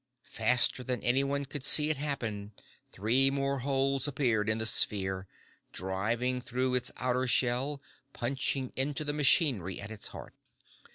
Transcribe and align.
Faster 0.25 0.83
than 0.83 0.99
anyone 1.03 1.45
could 1.45 1.63
see 1.63 1.91
it 1.91 1.97
happen, 1.97 2.53
three 2.91 3.29
more 3.29 3.59
holes 3.59 4.07
appeared 4.07 4.49
in 4.49 4.57
the 4.57 4.65
sphere, 4.65 5.27
driving 5.73 6.41
through 6.41 6.73
its 6.73 6.91
outer 6.97 7.27
shell, 7.27 7.83
punching 8.11 8.73
into 8.75 9.03
the 9.05 9.13
machinery 9.13 9.79
at 9.79 9.91
its 9.91 10.07
heart. 10.07 10.33